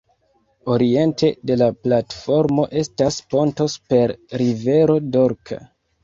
[0.75, 5.59] Oriente de la platformo estas ponto super rivero Dorka.